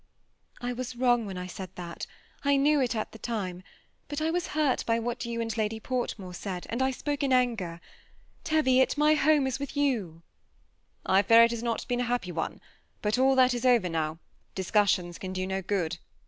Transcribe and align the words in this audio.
I 0.61 0.73
was 0.73 0.95
wrong 0.95 1.27
whoi 1.27 1.37
I 1.39 1.45
said 1.45 1.69
that,— 1.75 2.07
I 2.43 2.55
knew 2.57 2.81
it 2.81 2.95
at 2.95 3.11
tlie 3.11 3.21
time; 3.21 3.61
bat~I 4.07 4.31
was 4.31 4.47
hurt 4.57 4.83
b7 4.87 5.03
what 5.03 5.19
jou 5.19 5.39
and 5.41 5.53
JjaAj 5.53 5.79
Portmore 5.83 6.33
said, 6.33 6.65
and 6.71 6.81
I 6.81 6.89
spoke 6.89 7.21
in 7.21 7.31
anger. 7.31 7.79
Teyiot, 8.43 8.95
nrjr 8.95 9.17
home 9.19 9.45
is 9.45 9.59
with 9.59 9.73
700." 9.73 10.13
^ 10.13 10.21
I 11.05 11.21
fear 11.21 11.43
it 11.43 11.51
has 11.51 11.61
not 11.61 11.87
been 11.87 11.99
a 12.01 12.05
happ7 12.05 12.33
one, 12.33 12.61
bat 13.03 13.19
all 13.19 13.35
that 13.35 13.53
is 13.53 13.63
over 13.63 13.89
now; 13.89 14.17
discussions 14.55 15.19
can 15.19 15.33
do 15.33 15.45
no 15.45 15.61
good. 15.61 15.99